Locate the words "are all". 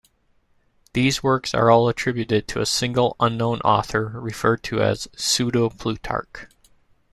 1.53-1.87